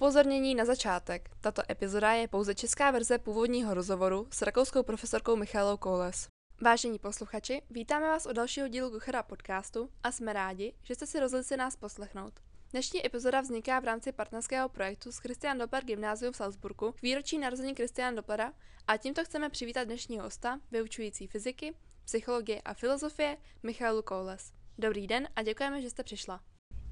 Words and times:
Upozornění 0.00 0.54
na 0.54 0.64
začátek. 0.64 1.30
Tato 1.40 1.62
epizoda 1.70 2.12
je 2.12 2.28
pouze 2.28 2.54
česká 2.54 2.90
verze 2.90 3.18
původního 3.18 3.74
rozhovoru 3.74 4.28
s 4.32 4.42
rakouskou 4.42 4.82
profesorkou 4.82 5.36
Michalou 5.36 5.76
Koules. 5.76 6.28
Vážení 6.60 6.98
posluchači, 6.98 7.62
vítáme 7.70 8.06
vás 8.06 8.26
u 8.26 8.32
dalšího 8.32 8.68
dílu 8.68 8.90
Kuchera 8.90 9.22
podcastu 9.22 9.90
a 10.02 10.12
jsme 10.12 10.32
rádi, 10.32 10.74
že 10.82 10.94
jste 10.94 11.06
si 11.06 11.20
rozhodli 11.20 11.44
si 11.44 11.56
nás 11.56 11.76
poslechnout. 11.76 12.40
Dnešní 12.70 13.06
epizoda 13.06 13.40
vzniká 13.40 13.80
v 13.80 13.84
rámci 13.84 14.12
partnerského 14.12 14.68
projektu 14.68 15.12
s 15.12 15.18
Christian 15.18 15.58
Doppler 15.58 15.84
Gymnázium 15.84 16.32
v 16.32 16.36
Salzburgu 16.36 16.92
k 16.92 17.02
výročí 17.02 17.38
narození 17.38 17.74
Christian 17.74 18.14
Dopplera 18.14 18.52
a 18.86 18.96
tímto 18.96 19.24
chceme 19.24 19.50
přivítat 19.50 19.84
dnešního 19.84 20.24
hosta, 20.24 20.60
vyučující 20.70 21.26
fyziky, 21.26 21.74
psychologie 22.04 22.60
a 22.60 22.74
filozofie 22.74 23.36
Michalu 23.62 24.02
Koules. 24.02 24.52
Dobrý 24.78 25.06
den 25.06 25.28
a 25.36 25.42
děkujeme, 25.42 25.82
že 25.82 25.90
jste 25.90 26.02
přišla. 26.02 26.40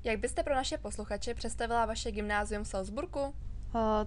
Jak 0.04 0.18
byste 0.18 0.42
pro 0.42 0.54
naše 0.54 0.78
posluchače 0.78 1.34
představila 1.34 1.86
vaše 1.86 2.12
gymnázium 2.12 2.64
v 2.64 2.68
Salzburgu? 2.68 3.20
O, 3.20 3.34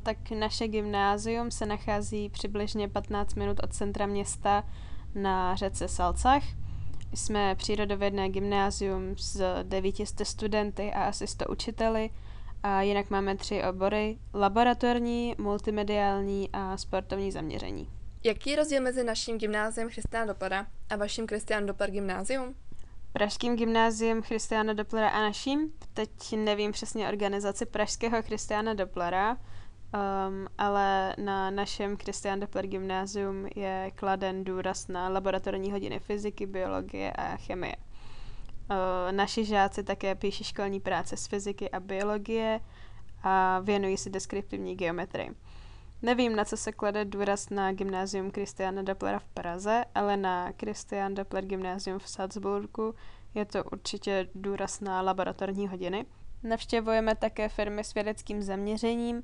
tak 0.04 0.32
naše 0.32 0.68
gymnázium 0.68 1.52
se 1.52 1.66
nachází 1.66 2.30
přibližně 2.30 2.90
15 2.90 3.36
minut 3.36 3.60
od 3.64 3.74
centra 3.74 4.06
města 4.06 4.64
na 5.16 5.56
řece 5.56 5.88
Salcach. 5.88 6.44
Jsme 7.14 7.56
přírodovědné 7.56 8.30
gymnázium 8.30 9.18
s 9.18 9.64
900 9.64 10.28
studenty 10.28 10.92
a 10.94 11.04
asi 11.04 11.28
100 11.28 11.46
učiteli 11.48 12.10
a 12.64 12.82
jinak 12.82 13.10
máme 13.10 13.36
tři 13.36 13.64
obory, 13.64 14.18
laboratorní, 14.34 15.36
multimediální 15.38 16.50
a 16.54 16.78
sportovní 16.78 17.32
zaměření. 17.32 17.90
Jaký 18.24 18.50
je 18.50 18.56
rozdíl 18.56 18.82
mezi 18.82 19.04
naším 19.04 19.38
gymnáziem 19.38 19.90
Christiana 19.90 20.26
Dopplera 20.26 20.68
a 20.90 20.96
vaším 20.96 21.28
Christian 21.28 21.66
Doppler 21.66 21.92
gymnázium? 21.92 22.56
Pražským 23.14 23.56
gymnáziem 23.56 24.22
Christiana 24.22 24.74
Dopplera 24.74 25.10
a 25.10 25.22
naším. 25.22 25.74
Teď 25.94 26.10
nevím 26.36 26.72
přesně 26.72 27.08
organizaci 27.08 27.66
Pražského 27.66 28.22
Christiana 28.22 28.74
Dopplera, 28.74 29.32
um, 29.32 30.48
ale 30.58 31.16
na 31.18 31.50
našem 31.50 31.98
Christian 31.98 32.40
Doppler 32.40 32.68
gymnázium 32.68 33.48
je 33.56 33.92
kladen 33.96 34.44
důraz 34.44 34.88
na 34.88 35.10
laboratorní 35.10 35.72
hodiny 35.72 36.00
fyziky, 36.00 36.46
biologie 36.46 37.12
a 37.12 37.38
chemie. 37.38 37.76
Uh, 37.76 39.12
naši 39.12 39.46
žáci 39.46 39.84
také 39.84 40.16
píší 40.16 40.44
školní 40.44 40.80
práce 40.80 41.18
z 41.18 41.28
fyziky 41.28 41.70
a 41.70 41.80
biologie 41.80 42.60
a 43.24 43.60
věnují 43.60 43.98
se 43.98 44.10
deskriptivní 44.10 44.76
geometrii. 44.76 45.32
Nevím, 46.02 46.36
na 46.36 46.46
co 46.46 46.58
se 46.58 46.72
klade 46.72 47.06
důraz 47.06 47.50
na 47.50 47.72
gymnázium 47.72 48.32
Christiana 48.32 48.82
Dopplera 48.82 49.20
v 49.20 49.26
Praze, 49.26 49.86
ale 49.96 50.18
na 50.18 50.52
Christian 50.60 51.14
Doppler 51.14 51.46
gymnázium 51.46 52.00
v 52.00 52.10
Salzburgu 52.10 52.96
je 53.34 53.46
to 53.46 53.64
určitě 53.64 54.28
důraz 54.36 54.80
na 54.80 55.02
laboratorní 55.02 55.68
hodiny. 55.68 56.06
Navštěvujeme 56.44 57.16
také 57.16 57.50
firmy 57.50 57.84
s 57.84 57.94
vědeckým 57.94 58.44
zaměřením, 58.44 59.24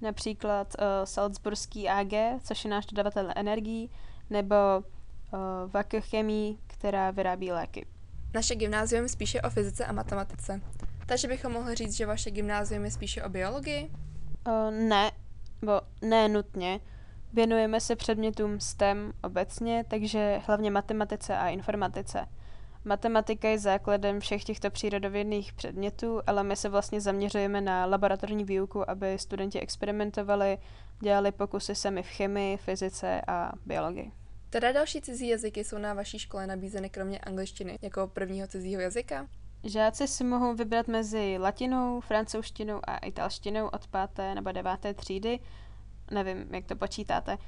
například 0.00 0.74
uh, 0.78 0.84
Salzburský 1.04 1.88
AG, 1.88 2.40
což 2.42 2.64
je 2.64 2.70
náš 2.70 2.86
dodavatel 2.86 3.32
energií, 3.36 3.90
nebo 4.30 4.54
uh, 4.78 5.38
Vakuchemii, 5.70 6.58
která 6.66 7.10
vyrábí 7.10 7.52
léky. 7.52 7.86
Naše 8.34 8.54
gymnázium 8.54 9.08
spíše 9.08 9.40
o 9.40 9.50
fyzice 9.50 9.86
a 9.86 9.92
matematice. 9.92 10.60
Takže 11.06 11.28
bychom 11.28 11.52
mohli 11.52 11.74
říct, 11.74 11.96
že 11.96 12.06
vaše 12.06 12.30
gymnázium 12.30 12.84
je 12.84 12.90
spíše 12.90 13.22
o 13.22 13.28
biologii? 13.28 13.90
Uh, 14.46 14.70
ne, 14.70 15.10
nebo 15.62 15.80
ne 16.02 16.28
nutně. 16.28 16.80
Věnujeme 17.32 17.80
se 17.80 17.96
předmětům 17.96 18.60
STEM 18.60 19.12
obecně, 19.22 19.84
takže 19.88 20.40
hlavně 20.46 20.70
matematice 20.70 21.36
a 21.36 21.48
informatice. 21.48 22.28
Matematika 22.84 23.48
je 23.48 23.58
základem 23.58 24.20
všech 24.20 24.44
těchto 24.44 24.70
přírodovědných 24.70 25.52
předmětů, 25.52 26.20
ale 26.26 26.44
my 26.44 26.56
se 26.56 26.68
vlastně 26.68 27.00
zaměřujeme 27.00 27.60
na 27.60 27.86
laboratorní 27.86 28.44
výuku, 28.44 28.90
aby 28.90 29.18
studenti 29.18 29.60
experimentovali, 29.60 30.58
dělali 31.00 31.32
pokusy 31.32 31.74
sami 31.74 32.02
v 32.02 32.08
chemii, 32.08 32.56
fyzice 32.56 33.20
a 33.26 33.52
biologii. 33.66 34.12
Které 34.50 34.72
další 34.72 35.00
cizí 35.00 35.28
jazyky 35.28 35.64
jsou 35.64 35.78
na 35.78 35.94
vaší 35.94 36.18
škole 36.18 36.46
nabízeny 36.46 36.90
kromě 36.90 37.18
angličtiny 37.18 37.78
jako 37.82 38.08
prvního 38.08 38.48
cizího 38.48 38.80
jazyka? 38.80 39.28
Žáci 39.64 40.08
si 40.08 40.24
mohou 40.24 40.54
vybrat 40.54 40.88
mezi 40.88 41.38
latinou, 41.38 42.00
francouzštinou 42.00 42.80
a 42.84 42.96
italštinou 42.96 43.68
od 43.68 43.86
páté 43.86 44.34
nebo 44.34 44.52
deváté 44.52 44.94
třídy. 44.94 45.40
Nevím, 46.10 46.54
jak 46.54 46.64
to 46.64 46.76
počítáte. 46.76 47.38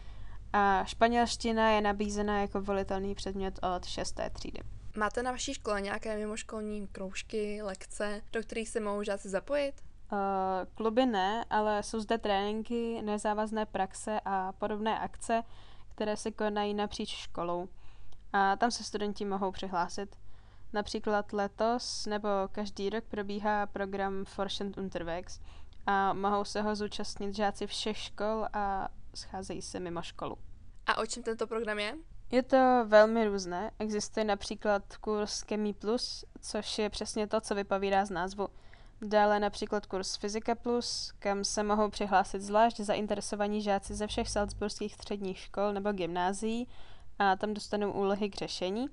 A 0.52 0.84
španělština 0.84 1.70
je 1.70 1.80
nabízena 1.80 2.40
jako 2.40 2.60
volitelný 2.60 3.14
předmět 3.14 3.58
od 3.76 3.84
šesté 3.84 4.30
třídy. 4.30 4.58
Máte 4.96 5.22
na 5.22 5.30
vaší 5.30 5.54
škole 5.54 5.80
nějaké 5.80 6.16
mimoškolní 6.16 6.86
kroužky, 6.86 7.62
lekce, 7.62 8.22
do 8.32 8.40
kterých 8.40 8.68
se 8.68 8.80
mohou 8.80 9.02
žáci 9.02 9.28
zapojit? 9.28 9.74
Uh, 10.12 10.18
kluby 10.74 11.06
ne, 11.06 11.44
ale 11.50 11.82
jsou 11.82 12.00
zde 12.00 12.18
tréninky, 12.18 13.02
nezávazné 13.02 13.66
praxe 13.66 14.20
a 14.24 14.52
podobné 14.52 14.98
akce, 14.98 15.42
které 15.94 16.16
se 16.16 16.30
konají 16.30 16.74
napříč 16.74 17.08
školou. 17.08 17.68
A 18.32 18.56
tam 18.56 18.70
se 18.70 18.84
studenti 18.84 19.24
mohou 19.24 19.52
přihlásit. 19.52 20.16
Například 20.74 21.32
letos 21.32 22.06
nebo 22.06 22.28
každý 22.52 22.90
rok 22.90 23.04
probíhá 23.04 23.66
program 23.66 24.24
Forschend 24.24 24.78
Unterwegs 24.78 25.40
a 25.86 26.12
mohou 26.12 26.44
se 26.44 26.62
ho 26.62 26.76
zúčastnit 26.76 27.34
žáci 27.34 27.66
všech 27.66 27.98
škol 27.98 28.46
a 28.52 28.88
scházejí 29.14 29.62
se 29.62 29.80
mimo 29.80 30.02
školu. 30.02 30.36
A 30.86 30.98
o 30.98 31.06
čem 31.06 31.22
tento 31.22 31.46
program 31.46 31.78
je? 31.78 31.94
Je 32.30 32.42
to 32.42 32.84
velmi 32.86 33.24
různé. 33.24 33.70
Existuje 33.78 34.24
například 34.24 34.96
kurz 34.96 35.40
Chemie 35.40 35.74
Plus, 35.74 36.24
což 36.40 36.78
je 36.78 36.90
přesně 36.90 37.26
to, 37.26 37.40
co 37.40 37.54
vypovídá 37.54 38.04
z 38.04 38.10
názvu. 38.10 38.48
Dále 39.02 39.40
například 39.40 39.86
kurz 39.86 40.16
Fyzika 40.16 40.54
Plus, 40.54 41.12
kam 41.18 41.44
se 41.44 41.62
mohou 41.62 41.90
přihlásit 41.90 42.42
zvlášť 42.42 42.80
zainteresovaní 42.80 43.62
žáci 43.62 43.94
ze 43.94 44.06
všech 44.06 44.28
salzburských 44.28 44.94
středních 44.94 45.38
škol 45.38 45.72
nebo 45.72 45.92
gymnázií 45.92 46.68
a 47.18 47.36
tam 47.36 47.54
dostanou 47.54 47.92
úlohy 47.92 48.30
k 48.30 48.34
řešení. 48.34 48.88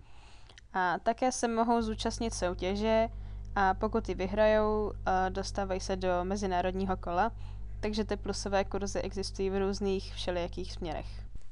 A 0.73 0.99
také 0.99 1.31
se 1.31 1.47
mohou 1.47 1.81
zúčastnit 1.81 2.33
soutěže 2.33 3.07
a 3.55 3.73
pokud 3.73 4.09
ji 4.09 4.15
vyhrajou, 4.15 4.93
dostávají 5.29 5.79
se 5.79 5.95
do 5.95 6.09
mezinárodního 6.23 6.97
kola, 6.97 7.31
takže 7.79 8.03
ty 8.05 8.17
plusové 8.17 8.65
kurzy 8.65 8.99
existují 8.99 9.49
v 9.49 9.59
různých 9.59 10.13
všelijakých 10.13 10.73
směrech. 10.73 11.05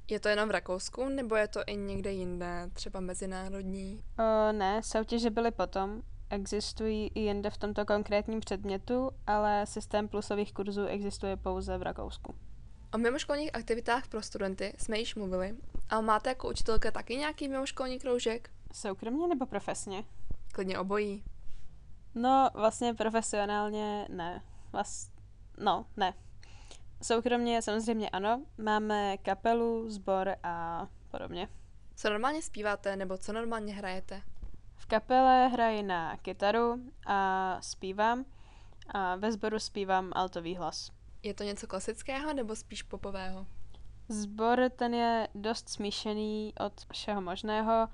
Je 0.09 0.19
to 0.19 0.29
jenom 0.29 0.49
v 0.49 0.51
Rakousku, 0.51 1.09
nebo 1.09 1.35
je 1.35 1.47
to 1.47 1.59
i 1.67 1.77
někde 1.77 2.11
jinde, 2.11 2.69
třeba 2.73 2.99
mezinárodní? 2.99 4.03
O, 4.19 4.51
ne, 4.51 4.83
soutěže 4.83 5.29
byly 5.29 5.51
potom. 5.51 6.01
Existují 6.29 7.11
i 7.15 7.19
jinde 7.19 7.49
v 7.49 7.57
tomto 7.57 7.85
konkrétním 7.85 8.39
předmětu, 8.39 9.11
ale 9.27 9.65
systém 9.65 10.07
plusových 10.07 10.53
kurzů 10.53 10.85
existuje 10.85 11.37
pouze 11.37 11.77
v 11.77 11.81
Rakousku. 11.81 12.35
O 12.93 12.97
mimoškolních 12.97 13.55
aktivitách 13.55 14.07
pro 14.07 14.21
studenty 14.21 14.73
jsme 14.77 14.99
již 14.99 15.15
mluvili, 15.15 15.55
ale 15.89 16.01
máte 16.01 16.29
jako 16.29 16.49
učitelka 16.49 16.91
taky 16.91 17.15
nějaký 17.15 17.47
mimoškolní 17.47 17.99
kroužek? 17.99 18.49
Soukromně 18.73 19.27
nebo 19.27 19.45
profesně? 19.45 20.03
Klidně 20.53 20.79
obojí. 20.79 21.23
No, 22.15 22.49
vlastně 22.53 22.93
profesionálně 22.93 24.07
ne. 24.09 24.43
Vlast... 24.71 25.13
No, 25.57 25.85
ne. 25.97 26.13
Soukromně 27.01 27.61
samozřejmě 27.61 28.09
ano. 28.09 28.45
Máme 28.57 29.17
kapelu, 29.17 29.89
sbor 29.89 30.35
a 30.43 30.87
podobně. 31.11 31.47
Co 31.95 32.09
normálně 32.09 32.41
zpíváte 32.41 32.95
nebo 32.95 33.17
co 33.17 33.33
normálně 33.33 33.73
hrajete? 33.73 34.21
V 34.75 34.85
kapele 34.85 35.47
hraji 35.47 35.83
na 35.83 36.17
kytaru 36.17 36.79
a 37.07 37.57
zpívám 37.61 38.25
a 38.87 39.15
ve 39.15 39.31
sboru 39.31 39.59
zpívám 39.59 40.11
altový 40.15 40.55
hlas. 40.55 40.91
Je 41.23 41.33
to 41.33 41.43
něco 41.43 41.67
klasického 41.67 42.33
nebo 42.33 42.55
spíš 42.55 42.83
popového? 42.83 43.45
Zbor 44.09 44.69
ten 44.75 44.93
je 44.93 45.27
dost 45.35 45.69
smíšený 45.69 46.53
od 46.59 46.73
všeho 46.91 47.21
možného, 47.21 47.87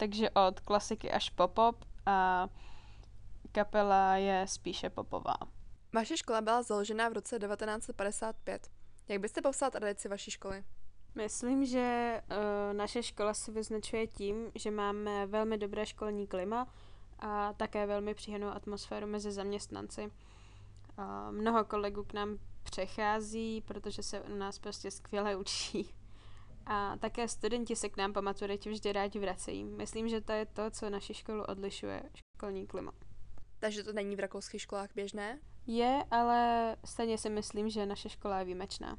takže 0.00 0.30
od 0.30 0.60
klasiky 0.60 1.10
až 1.10 1.30
pop-pop 1.30 1.84
a 2.06 2.48
kapela 3.52 4.16
je 4.16 4.46
spíše 4.48 4.90
popová. 4.90 5.36
Vaše 5.92 6.16
škola 6.16 6.40
byla 6.40 6.62
založena 6.62 7.08
v 7.08 7.12
roce 7.12 7.38
1955. 7.38 8.70
Jak 9.08 9.20
byste 9.20 9.42
popsala 9.42 9.70
tradici 9.70 10.08
vaší 10.08 10.30
školy? 10.30 10.64
Myslím, 11.14 11.66
že 11.66 12.20
uh, 12.30 12.76
naše 12.76 13.02
škola 13.02 13.34
se 13.34 13.52
vyznačuje 13.52 14.06
tím, 14.06 14.52
že 14.54 14.70
máme 14.70 15.26
velmi 15.26 15.58
dobré 15.58 15.86
školní 15.86 16.26
klima 16.26 16.68
a 17.18 17.52
také 17.52 17.86
velmi 17.86 18.14
příjemnou 18.14 18.48
atmosféru 18.48 19.06
mezi 19.06 19.32
zaměstnanci. 19.32 20.02
Uh, 20.98 21.04
mnoho 21.30 21.64
kolegů 21.64 22.04
k 22.04 22.12
nám 22.12 22.38
přechází, 22.62 23.60
protože 23.60 24.02
se 24.02 24.20
u 24.20 24.34
nás 24.34 24.58
prostě 24.58 24.90
skvěle 24.90 25.36
učí. 25.36 25.94
A 26.72 26.96
také 26.96 27.28
studenti 27.28 27.76
se 27.76 27.88
k 27.88 27.96
nám 27.96 28.12
po 28.12 28.22
maturitě 28.22 28.70
vždy 28.70 28.92
rádi 28.92 29.18
vracejí. 29.18 29.64
Myslím, 29.64 30.08
že 30.08 30.20
to 30.20 30.32
je 30.32 30.46
to, 30.46 30.70
co 30.70 30.90
naši 30.90 31.14
školu 31.14 31.44
odlišuje, 31.44 32.02
školní 32.16 32.66
klima. 32.66 32.92
Takže 33.58 33.84
to 33.84 33.92
není 33.92 34.16
v 34.16 34.20
rakouských 34.20 34.62
školách 34.62 34.90
běžné? 34.94 35.38
Je, 35.66 36.04
ale 36.10 36.76
stejně 36.84 37.18
si 37.18 37.30
myslím, 37.30 37.70
že 37.70 37.86
naše 37.86 38.08
škola 38.08 38.38
je 38.38 38.44
výjimečná. 38.44 38.98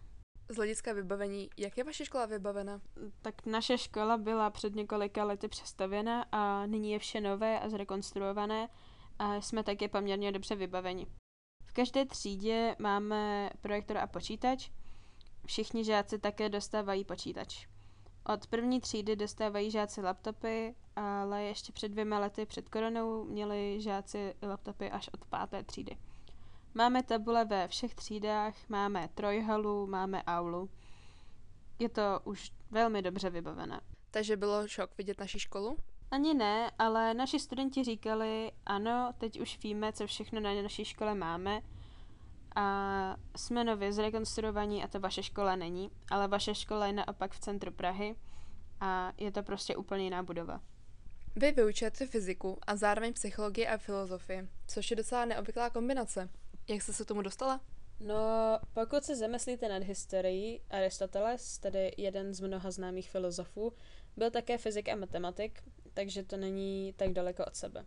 Z 0.49 0.55
hlediska 0.55 0.93
vybavení, 0.93 1.49
jak 1.57 1.77
je 1.77 1.83
vaše 1.83 2.05
škola 2.05 2.25
vybavena? 2.25 2.81
Tak 3.21 3.45
naše 3.45 3.77
škola 3.77 4.17
byla 4.17 4.49
před 4.49 4.75
několika 4.75 5.23
lety 5.23 5.47
přestavěna 5.47 6.25
a 6.31 6.65
nyní 6.65 6.91
je 6.91 6.99
vše 6.99 7.21
nové 7.21 7.59
a 7.59 7.69
zrekonstruované 7.69 8.69
a 9.19 9.41
jsme 9.41 9.63
taky 9.63 9.87
poměrně 9.87 10.31
dobře 10.31 10.55
vybaveni. 10.55 11.07
V 11.65 11.73
každé 11.73 12.05
třídě 12.05 12.75
máme 12.79 13.49
projektor 13.61 13.97
a 13.97 14.07
počítač. 14.07 14.69
Všichni 15.51 15.83
žáci 15.83 16.19
také 16.19 16.49
dostávají 16.49 17.05
počítač. 17.05 17.67
Od 18.33 18.47
první 18.47 18.81
třídy 18.81 19.15
dostávají 19.15 19.71
žáci 19.71 20.01
laptopy, 20.01 20.75
ale 20.95 21.43
ještě 21.43 21.71
před 21.71 21.89
dvěma 21.89 22.19
lety 22.19 22.45
před 22.45 22.69
koronou 22.69 23.23
měli 23.23 23.81
žáci 23.81 24.33
laptopy 24.41 24.91
až 24.91 25.09
od 25.13 25.25
páté 25.25 25.63
třídy. 25.63 25.97
Máme 26.73 27.03
tabule 27.03 27.45
ve 27.45 27.67
všech 27.67 27.95
třídách, 27.95 28.55
máme 28.69 29.09
trojhalu, 29.15 29.87
máme 29.87 30.23
aulu. 30.23 30.69
Je 31.79 31.89
to 31.89 32.19
už 32.23 32.51
velmi 32.69 33.01
dobře 33.01 33.29
vybavené. 33.29 33.81
Takže 34.11 34.37
bylo 34.37 34.67
šok 34.67 34.97
vidět 34.97 35.19
naši 35.19 35.39
školu? 35.39 35.77
Ani 36.11 36.33
ne, 36.33 36.71
ale 36.79 37.13
naši 37.13 37.39
studenti 37.39 37.83
říkali, 37.83 38.51
ano, 38.65 39.13
teď 39.17 39.39
už 39.39 39.59
víme, 39.63 39.93
co 39.93 40.07
všechno 40.07 40.39
na 40.39 40.61
naší 40.61 40.85
škole 40.85 41.15
máme 41.15 41.61
a 42.55 43.17
jsme 43.35 43.63
nově 43.63 43.93
zrekonstruovaní 43.93 44.83
a 44.83 44.87
to 44.87 44.99
vaše 44.99 45.23
škola 45.23 45.55
není, 45.55 45.91
ale 46.09 46.27
vaše 46.27 46.55
škola 46.55 46.87
je 46.87 46.93
naopak 46.93 47.31
v 47.31 47.39
centru 47.39 47.71
Prahy 47.71 48.15
a 48.79 49.13
je 49.17 49.31
to 49.31 49.43
prostě 49.43 49.75
úplně 49.75 50.03
jiná 50.03 50.23
budova. 50.23 50.61
Vy 51.35 51.51
vyučujete 51.51 52.07
fyziku 52.07 52.57
a 52.67 52.75
zároveň 52.75 53.13
psychologii 53.13 53.67
a 53.67 53.77
filozofii, 53.77 54.49
což 54.67 54.91
je 54.91 54.95
docela 54.95 55.25
neobvyklá 55.25 55.69
kombinace. 55.69 56.29
Jak 56.67 56.81
jste 56.81 56.93
se 56.93 57.05
tomu 57.05 57.21
dostala? 57.21 57.61
No, 57.99 58.59
pokud 58.73 59.03
se 59.03 59.15
zamyslíte 59.15 59.69
nad 59.69 59.83
historií, 59.83 60.61
Aristoteles, 60.69 61.57
tedy 61.57 61.91
jeden 61.97 62.33
z 62.33 62.41
mnoha 62.41 62.71
známých 62.71 63.09
filozofů, 63.09 63.73
byl 64.17 64.31
také 64.31 64.57
fyzik 64.57 64.89
a 64.89 64.95
matematik, 64.95 65.63
takže 65.93 66.23
to 66.23 66.37
není 66.37 66.93
tak 66.97 67.13
daleko 67.13 67.45
od 67.45 67.55
sebe. 67.55 67.85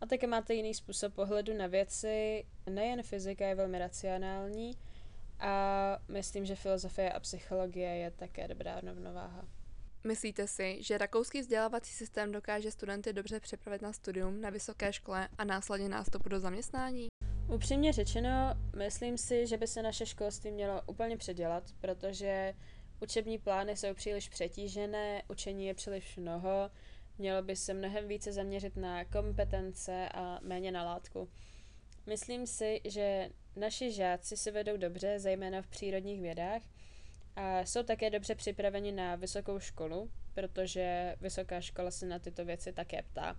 A 0.00 0.06
také 0.06 0.26
máte 0.26 0.54
jiný 0.54 0.74
způsob 0.74 1.14
pohledu 1.14 1.54
na 1.54 1.66
věci, 1.66 2.44
nejen 2.70 3.02
fyzika 3.02 3.46
je 3.46 3.54
velmi 3.54 3.78
racionální 3.78 4.78
a 5.40 5.98
myslím, 6.08 6.44
že 6.44 6.54
filozofie 6.54 7.12
a 7.12 7.20
psychologie 7.20 7.96
je 7.96 8.10
také 8.10 8.48
dobrá 8.48 8.80
rovnováha. 8.80 9.44
Myslíte 10.04 10.46
si, 10.46 10.82
že 10.82 10.98
rakouský 10.98 11.40
vzdělávací 11.40 11.92
systém 11.92 12.32
dokáže 12.32 12.70
studenty 12.70 13.12
dobře 13.12 13.40
připravit 13.40 13.82
na 13.82 13.92
studium 13.92 14.40
na 14.40 14.50
vysoké 14.50 14.92
škole 14.92 15.28
a 15.38 15.44
následně 15.44 15.88
nástupu 15.88 16.28
do 16.28 16.40
zaměstnání? 16.40 17.08
Upřímně 17.54 17.92
řečeno, 17.92 18.54
myslím 18.76 19.18
si, 19.18 19.46
že 19.46 19.56
by 19.56 19.66
se 19.66 19.82
naše 19.82 20.06
školství 20.06 20.50
mělo 20.50 20.82
úplně 20.86 21.16
předělat, 21.16 21.64
protože 21.80 22.54
učební 23.00 23.38
plány 23.38 23.76
jsou 23.76 23.94
příliš 23.94 24.28
přetížené, 24.28 25.22
učení 25.28 25.66
je 25.66 25.74
příliš 25.74 26.16
mnoho, 26.16 26.70
mělo 27.18 27.42
by 27.42 27.56
se 27.56 27.74
mnohem 27.74 28.08
více 28.08 28.32
zaměřit 28.32 28.76
na 28.76 29.04
kompetence 29.04 30.08
a 30.14 30.38
méně 30.42 30.72
na 30.72 30.84
látku. 30.84 31.28
Myslím 32.06 32.46
si, 32.46 32.80
že 32.84 33.30
naši 33.56 33.92
žáci 33.92 34.36
se 34.36 34.50
vedou 34.50 34.76
dobře, 34.76 35.18
zejména 35.18 35.62
v 35.62 35.66
přírodních 35.66 36.20
vědách, 36.20 36.62
a 37.36 37.60
jsou 37.60 37.82
také 37.82 38.10
dobře 38.10 38.34
připraveni 38.34 38.92
na 38.92 39.16
vysokou 39.16 39.58
školu, 39.58 40.10
protože 40.34 41.16
vysoká 41.20 41.60
škola 41.60 41.90
se 41.90 42.06
na 42.06 42.18
tyto 42.18 42.44
věci 42.44 42.72
také 42.72 43.02
ptá 43.02 43.36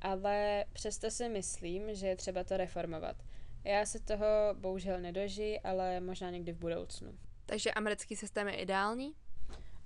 ale 0.00 0.64
přesto 0.72 1.10
si 1.10 1.28
myslím, 1.28 1.94
že 1.94 2.06
je 2.06 2.16
třeba 2.16 2.44
to 2.44 2.56
reformovat. 2.56 3.16
Já 3.64 3.86
se 3.86 4.00
toho 4.00 4.26
bohužel 4.54 5.00
nedoží, 5.00 5.60
ale 5.60 6.00
možná 6.00 6.30
někdy 6.30 6.52
v 6.52 6.58
budoucnu. 6.58 7.18
Takže 7.46 7.72
americký 7.72 8.16
systém 8.16 8.48
je 8.48 8.54
ideální? 8.54 9.14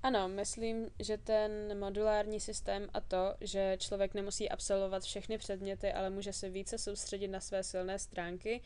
Ano, 0.04 0.28
myslím, 0.28 0.90
že 0.98 1.18
ten 1.18 1.78
modulární 1.78 2.40
systém 2.40 2.88
a 2.94 3.00
to, 3.00 3.34
že 3.40 3.76
člověk 3.80 4.14
nemusí 4.14 4.50
absolvovat 4.50 5.02
všechny 5.02 5.38
předměty, 5.38 5.92
ale 5.92 6.10
může 6.10 6.32
se 6.32 6.50
více 6.50 6.78
soustředit 6.78 7.28
na 7.28 7.40
své 7.40 7.62
silné 7.62 7.98
stránky, 7.98 8.60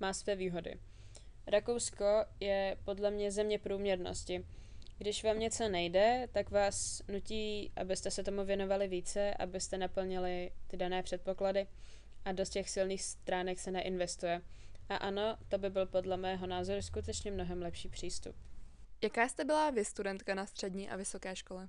má 0.00 0.12
své 0.12 0.36
výhody. 0.36 0.78
Rakousko 1.46 2.24
je 2.40 2.76
podle 2.84 3.10
mě 3.10 3.30
země 3.30 3.58
průměrnosti. 3.58 4.46
Když 4.98 5.24
vám 5.24 5.38
něco 5.38 5.68
nejde, 5.68 6.28
tak 6.32 6.50
vás 6.50 7.02
nutí, 7.08 7.72
abyste 7.76 8.10
se 8.10 8.24
tomu 8.24 8.44
věnovali 8.44 8.88
více, 8.88 9.34
abyste 9.34 9.78
naplnili 9.78 10.50
ty 10.66 10.76
dané 10.76 11.02
předpoklady 11.02 11.66
a 12.24 12.32
do 12.32 12.44
těch 12.44 12.70
silných 12.70 13.02
stránek 13.02 13.58
se 13.58 13.70
neinvestuje. 13.70 14.42
A 14.88 14.96
ano, 14.96 15.36
to 15.48 15.58
by 15.58 15.70
byl 15.70 15.86
podle 15.86 16.16
mého 16.16 16.46
názoru 16.46 16.82
skutečně 16.82 17.30
mnohem 17.30 17.62
lepší 17.62 17.88
přístup. 17.88 18.36
Jaká 19.02 19.28
jste 19.28 19.44
byla 19.44 19.70
vy 19.70 19.84
studentka 19.84 20.34
na 20.34 20.46
střední 20.46 20.90
a 20.90 20.96
vysoké 20.96 21.36
škole? 21.36 21.68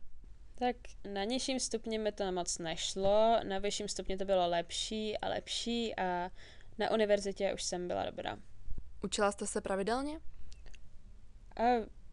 Tak 0.56 0.76
na 1.14 1.24
nižším 1.24 1.60
stupni 1.60 1.98
mi 1.98 2.12
to 2.12 2.32
moc 2.32 2.58
nešlo, 2.58 3.40
na 3.44 3.60
vyšším 3.60 3.88
stupni 3.88 4.18
to 4.18 4.26
bylo 4.26 4.48
lepší 4.48 5.18
a 5.18 5.28
lepší 5.28 5.96
a 5.96 6.32
na 6.78 6.92
univerzitě 6.92 7.54
už 7.54 7.64
jsem 7.64 7.88
byla 7.88 8.06
dobrá. 8.06 8.38
Učila 9.04 9.32
jste 9.32 9.48
se 9.48 9.62
pravidelně? 9.62 10.20
A 11.58 11.64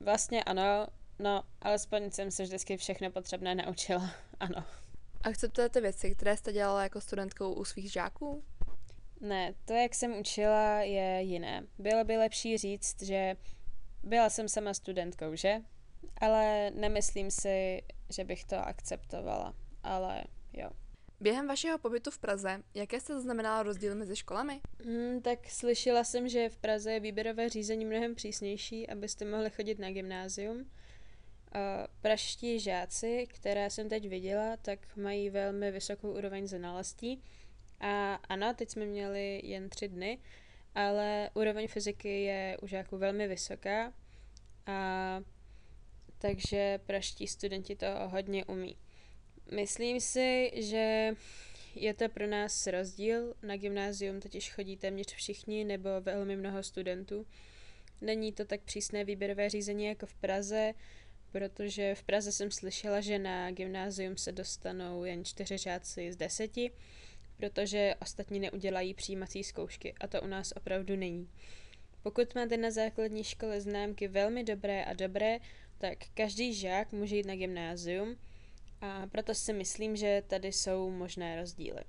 vlastně 0.01 0.45
ano, 0.45 0.87
No, 1.23 1.43
alespoň 1.61 2.11
jsem 2.11 2.31
se 2.31 2.43
vždycky 2.43 2.77
všechno 2.77 3.11
potřebné 3.11 3.55
naučila, 3.55 4.11
ano. 4.41 4.65
Akceptujete 5.23 5.81
věci, 5.81 6.15
které 6.15 6.37
jste 6.37 6.53
dělala 6.53 6.83
jako 6.83 7.01
studentkou 7.01 7.53
u 7.53 7.65
svých 7.65 7.93
žáků? 7.93 8.45
Ne, 9.21 9.55
to, 9.65 9.73
jak 9.73 9.95
jsem 9.95 10.19
učila, 10.19 10.81
je 10.81 11.23
jiné. 11.23 11.67
Bylo 11.79 12.05
by 12.05 12.17
lepší 12.17 12.59
říct, 12.59 13.03
že 13.03 13.37
byla 14.03 14.31
jsem 14.31 14.49
sama 14.49 14.75
studentkou, 14.75 15.35
že? 15.35 15.57
Ale 16.21 16.71
nemyslím 16.71 17.31
si, 17.31 17.83
že 18.11 18.25
bych 18.25 18.45
to 18.45 18.57
akceptovala. 18.57 19.55
Ale 19.83 20.25
jo. 20.53 20.71
Během 21.21 21.49
vašeho 21.49 21.79
pobytu 21.79 22.11
v 22.11 22.19
Praze, 22.19 22.63
jaké 22.75 23.01
jste 23.01 23.15
zaznamenala 23.15 23.63
rozdíl 23.63 23.95
mezi 23.95 24.17
školami? 24.17 24.61
Hmm, 24.85 25.23
tak 25.23 25.51
slyšela 25.51 26.05
jsem, 26.05 26.29
že 26.29 26.49
v 26.49 26.57
Praze 26.57 26.93
je 26.93 27.01
výběrové 27.01 27.49
řízení 27.49 27.85
mnohem 27.85 28.15
přísnější, 28.15 28.89
abyste 28.89 29.25
mohli 29.25 29.51
chodit 29.51 29.79
na 29.79 29.91
gymnázium 29.91 30.67
praští 32.01 32.61
žáci, 32.61 33.27
které 33.29 33.71
jsem 33.71 33.89
teď 33.89 34.09
viděla, 34.09 34.57
tak 34.57 34.97
mají 34.97 35.31
velmi 35.31 35.71
vysokou 35.71 36.13
úroveň 36.13 36.47
znalostí. 36.47 37.23
A 37.81 38.15
ano, 38.15 38.55
teď 38.55 38.71
jsme 38.71 38.87
měli 38.87 39.41
jen 39.45 39.69
tři 39.69 39.89
dny, 39.89 40.19
ale 40.75 41.31
úroveň 41.35 41.69
fyziky 41.69 42.23
je 42.23 42.57
u 42.63 42.67
žáků 42.67 42.99
velmi 42.99 43.29
vysoká, 43.29 43.93
a 44.67 45.21
takže 46.19 46.79
praští 46.87 47.27
studenti 47.27 47.77
to 47.77 47.87
hodně 48.07 48.45
umí. 48.45 48.77
Myslím 49.55 50.01
si, 50.01 50.51
že 50.55 51.17
je 51.75 51.95
to 51.95 52.09
pro 52.09 52.27
nás 52.27 52.67
rozdíl. 52.67 53.35
Na 53.43 53.57
gymnázium 53.57 54.21
totiž 54.21 54.53
chodí 54.53 54.77
téměř 54.77 55.15
všichni 55.15 55.65
nebo 55.65 55.89
velmi 56.01 56.37
mnoho 56.37 56.63
studentů. 56.63 57.27
Není 58.01 58.33
to 58.33 58.45
tak 58.45 58.61
přísné 58.61 59.05
výběrové 59.05 59.51
řízení 59.51 59.85
jako 59.85 60.07
v 60.07 60.15
Praze, 60.15 60.75
protože 61.33 61.95
v 61.95 62.03
Praze 62.03 62.33
jsem 62.33 62.51
slyšela, 62.51 63.01
že 63.01 63.19
na 63.19 63.51
gymnázium 63.51 64.17
se 64.17 64.33
dostanou 64.33 65.05
jen 65.05 65.25
čtyři 65.25 65.59
žáci 65.59 66.13
z 66.13 66.17
deseti, 66.17 66.71
protože 67.41 67.95
ostatní 68.03 68.41
neudělají 68.41 68.95
přijímací 68.95 69.45
zkoušky 69.45 69.95
a 70.01 70.07
to 70.07 70.23
u 70.23 70.27
nás 70.27 70.53
opravdu 70.57 70.97
není. 70.97 71.31
Pokud 72.03 72.35
máte 72.35 72.57
na 72.57 72.71
základní 72.71 73.25
škole 73.25 73.61
známky 73.61 74.09
velmi 74.09 74.45
dobré 74.45 74.85
a 74.85 74.93
dobré, 74.93 75.39
tak 75.79 75.99
každý 76.15 76.55
žák 76.55 76.93
může 76.93 77.17
jít 77.17 77.27
na 77.27 77.37
gymnázium 77.37 78.17
a 78.81 79.07
proto 79.07 79.35
si 79.35 79.53
myslím, 79.53 79.97
že 79.97 80.23
tady 80.27 80.53
jsou 80.53 80.91
možné 80.91 81.37
rozdíly. 81.37 81.81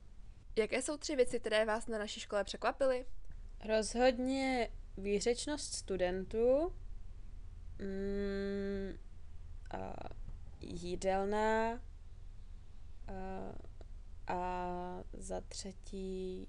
Jaké 0.55 0.81
jsou 0.81 0.97
tři 0.97 1.15
věci, 1.15 1.39
které 1.39 1.65
vás 1.65 1.87
na 1.87 1.97
naší 1.97 2.19
škole 2.19 2.43
překvapily? 2.43 3.05
Rozhodně 3.65 4.69
výřečnost 4.97 5.73
studentů, 5.73 6.73
mm, 7.79 8.97
uh, 9.73 9.93
jídelná 10.61 11.71
uh, 13.09 13.70
a 14.31 15.03
za 15.13 15.41
třetí 15.41 16.47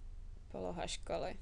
poloha 0.48 0.86
školy. 0.86 1.38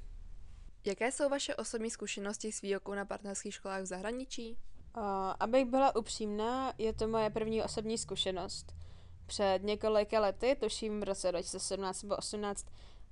Jaké 0.85 1.13
jsou 1.13 1.29
vaše 1.29 1.57
osobní 1.57 1.91
zkušenosti 1.91 2.53
s 2.53 2.63
výukou 2.63 2.95
na 2.95 3.05
partnerských 3.05 3.55
školách 3.55 3.83
v 3.83 3.87
zahraničí? 3.87 4.59
Uh, 4.97 5.03
abych 5.41 5.65
byla 5.65 5.97
upřímná, 5.97 6.73
je 6.79 6.93
to 6.93 7.09
moje 7.09 7.31
první 7.31 7.63
osobní 7.63 7.99
zkušenost. 7.99 8.75
Před 9.27 9.63
několika 9.63 10.21
lety, 10.21 10.57
tuším 10.61 11.01
v 11.01 11.03
roce 11.03 11.31
2017 11.31 12.03
nebo 12.03 12.15
2018, 12.15 12.67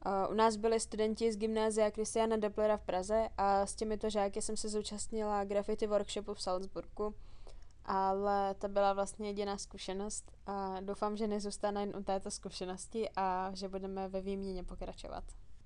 uh, 0.06 0.32
u 0.32 0.34
nás 0.34 0.56
byli 0.56 0.80
studenti 0.80 1.32
z 1.32 1.36
gymnázia 1.36 1.90
Kristiana 1.90 2.36
Dopplera 2.36 2.76
v 2.76 2.82
Praze 2.82 3.28
a 3.38 3.66
s 3.66 3.74
těmito 3.74 4.10
žáky 4.10 4.42
jsem 4.42 4.56
se 4.56 4.68
zúčastnila 4.68 5.44
graffiti 5.44 5.86
workshopu 5.86 6.34
v 6.34 6.42
Salzburgu 6.42 7.14
ale 7.88 8.54
to 8.54 8.68
byla 8.68 8.92
vlastně 8.92 9.28
jediná 9.28 9.58
zkušenost 9.58 10.32
a 10.46 10.80
doufám, 10.80 11.16
že 11.16 11.26
nezůstane 11.26 11.80
jen 11.80 11.96
u 11.96 12.02
této 12.02 12.30
zkušenosti 12.30 13.08
a 13.16 13.50
že 13.54 13.68
budeme 13.68 14.08
ve 14.08 14.20
výměně 14.20 14.64
pokračovat. 14.64 15.24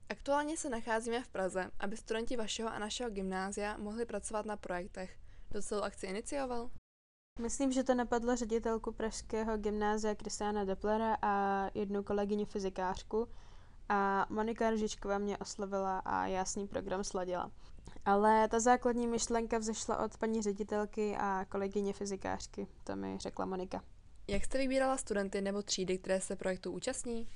Aktuálně 0.09 0.57
se 0.57 0.71
nacházíme 0.71 1.23
v 1.23 1.29
Praze, 1.29 1.71
aby 1.81 1.97
studenti 1.97 2.37
vašeho 2.37 2.73
a 2.73 2.79
našeho 2.79 3.11
gymnázia 3.11 3.77
mohli 3.77 4.07
pracovat 4.07 4.47
na 4.47 4.57
projektech. 4.57 5.19
Kdo 5.49 5.63
celou 5.63 5.83
akci 5.83 6.07
inicioval? 6.07 6.71
Myslím, 7.41 7.73
že 7.73 7.85
to 7.85 7.95
napadlo 7.95 8.37
ředitelku 8.37 8.93
Pražského 8.93 9.57
gymnázia 9.57 10.15
Kristiana 10.15 10.65
Depplera 10.65 11.17
a 11.23 11.67
jednu 11.75 12.03
kolegyni 12.03 12.45
fyzikářku 12.45 13.29
a 13.89 14.27
Monika 14.31 14.71
Ržičková 14.71 15.19
mě 15.19 15.39
oslovila 15.39 15.99
a 15.99 16.27
já 16.27 16.45
s 16.45 16.57
ní 16.57 16.69
program 16.69 17.05
sladila. 17.05 17.51
Ale 18.05 18.49
ta 18.49 18.61
základní 18.61 19.07
myšlenka 19.07 19.59
vzešla 19.59 20.05
od 20.05 20.17
paní 20.17 20.43
ředitelky 20.43 21.17
a 21.17 21.45
kolegyně 21.49 21.93
fyzikářky, 21.93 22.67
to 22.85 22.97
mi 22.97 23.19
řekla 23.19 23.47
Monika. 23.47 23.83
Jak 24.29 24.45
jste 24.45 24.59
vybírala 24.59 24.97
studenty 24.97 25.41
nebo 25.41 25.63
třídy, 25.63 25.99
které 25.99 26.21
se 26.21 26.37
projektu 26.37 26.73
účastní? 26.73 27.29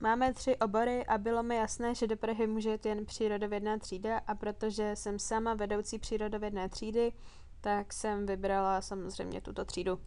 Máme 0.00 0.34
tři 0.34 0.56
obory 0.56 1.06
a 1.06 1.18
bylo 1.18 1.42
mi 1.42 1.56
jasné, 1.56 1.94
že 1.94 2.06
do 2.06 2.16
Prahy 2.16 2.46
může 2.46 2.70
jít 2.70 2.86
jen 2.86 3.06
přírodovědná 3.06 3.78
třída 3.78 4.18
a 4.18 4.34
protože 4.34 4.96
jsem 4.96 5.18
sama 5.18 5.54
vedoucí 5.54 5.98
přírodovědné 5.98 6.68
třídy, 6.68 7.12
tak 7.60 7.92
jsem 7.92 8.26
vybrala 8.26 8.80
samozřejmě 8.80 9.40
tuto 9.40 9.64
třídu. 9.64 10.00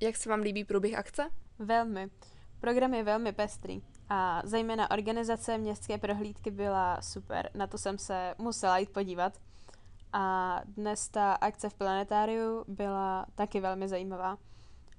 Jak 0.00 0.16
se 0.16 0.30
vám 0.30 0.40
líbí 0.40 0.64
průběh 0.64 0.94
akce? 0.94 1.30
Velmi. 1.58 2.10
Program 2.60 2.94
je 2.94 3.04
velmi 3.04 3.32
pestrý 3.32 3.82
a 4.08 4.42
zejména 4.44 4.90
organizace 4.90 5.58
městské 5.58 5.98
prohlídky 5.98 6.50
byla 6.50 7.02
super. 7.02 7.50
Na 7.54 7.66
to 7.66 7.78
jsem 7.78 7.98
se 7.98 8.34
musela 8.38 8.78
jít 8.78 8.90
podívat. 8.90 9.38
A 10.12 10.60
dnes 10.64 11.08
ta 11.08 11.32
akce 11.32 11.68
v 11.68 11.74
planetáriu 11.74 12.64
byla 12.68 13.26
taky 13.34 13.60
velmi 13.60 13.88
zajímavá. 13.88 14.38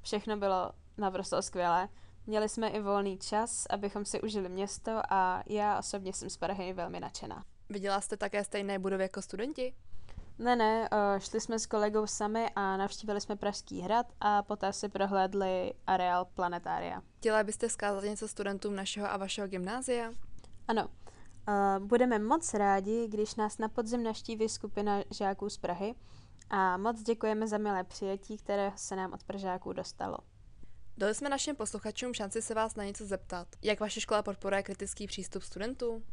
Všechno 0.01 0.37
bylo 0.37 0.71
naprosto 0.97 1.41
skvělé. 1.41 1.89
Měli 2.27 2.49
jsme 2.49 2.67
i 2.69 2.81
volný 2.81 3.17
čas, 3.17 3.65
abychom 3.69 4.05
si 4.05 4.21
užili 4.21 4.49
město 4.49 5.01
a 5.09 5.43
já 5.45 5.79
osobně 5.79 6.13
jsem 6.13 6.29
z 6.29 6.37
Prahy 6.37 6.73
velmi 6.73 6.99
nadšená. 6.99 7.43
Viděla 7.69 8.01
jste 8.01 8.17
také 8.17 8.43
stejné 8.43 8.79
budovy 8.79 9.03
jako 9.03 9.21
studenti? 9.21 9.73
Ne, 10.39 10.55
ne, 10.55 10.89
eh, 10.91 11.19
šli 11.19 11.41
jsme 11.41 11.59
s 11.59 11.65
kolegou 11.65 12.07
sami 12.07 12.49
a 12.55 12.77
navštívili 12.77 13.21
jsme 13.21 13.35
Pražský 13.35 13.81
hrad 13.81 14.05
a 14.19 14.43
poté 14.43 14.73
si 14.73 14.89
prohlédli 14.89 15.73
areál 15.87 16.25
planetária. 16.25 17.01
Chtěla 17.17 17.43
byste 17.43 17.69
zkázat 17.69 18.03
něco 18.03 18.27
studentům 18.27 18.75
našeho 18.75 19.11
a 19.11 19.17
vašeho 19.17 19.47
gymnázia? 19.47 20.11
Ano, 20.67 20.87
uh, 20.87 21.85
budeme 21.85 22.19
moc 22.19 22.53
rádi, 22.53 23.07
když 23.07 23.35
nás 23.35 23.57
na 23.57 23.69
podzim 23.69 24.03
navštíví 24.03 24.49
skupina 24.49 25.03
žáků 25.11 25.49
z 25.49 25.57
Prahy 25.57 25.95
a 26.49 26.77
moc 26.77 27.01
děkujeme 27.01 27.47
za 27.47 27.57
milé 27.57 27.83
přijetí, 27.83 28.37
které 28.37 28.71
se 28.75 28.95
nám 28.95 29.13
od 29.13 29.23
Pražáků 29.23 29.73
dostalo. 29.73 30.17
Dali 30.97 31.15
jsme 31.15 31.29
našim 31.29 31.55
posluchačům 31.55 32.13
šanci 32.13 32.41
se 32.41 32.53
vás 32.53 32.75
na 32.75 32.83
něco 32.83 33.05
zeptat. 33.05 33.47
Jak 33.61 33.79
vaše 33.79 34.01
škola 34.01 34.23
podporuje 34.23 34.63
kritický 34.63 35.07
přístup 35.07 35.43
studentů? 35.43 36.03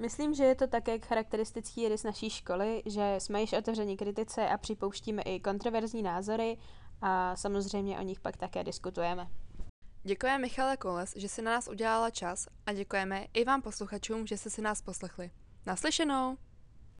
Myslím, 0.00 0.34
že 0.34 0.44
je 0.44 0.54
to 0.54 0.66
také 0.66 0.98
charakteristický 0.98 1.88
rys 1.88 2.02
naší 2.02 2.30
školy, 2.30 2.82
že 2.86 3.16
jsme 3.18 3.40
již 3.40 3.52
otevření 3.52 3.96
kritice 3.96 4.48
a 4.48 4.58
připouštíme 4.58 5.22
i 5.22 5.40
kontroverzní 5.40 6.02
názory 6.02 6.58
a 7.02 7.36
samozřejmě 7.36 7.98
o 7.98 8.02
nich 8.02 8.20
pak 8.20 8.36
také 8.36 8.64
diskutujeme. 8.64 9.26
Děkujeme 10.02 10.38
Michale 10.38 10.76
Koles, 10.76 11.14
že 11.16 11.28
si 11.28 11.42
na 11.42 11.50
nás 11.50 11.68
udělala 11.68 12.10
čas 12.10 12.48
a 12.66 12.72
děkujeme 12.72 13.26
i 13.34 13.44
vám 13.44 13.62
posluchačům, 13.62 14.26
že 14.26 14.36
jste 14.36 14.50
si 14.50 14.62
nás 14.62 14.82
poslechli. 14.82 15.30
Naslyšenou! 15.66 16.36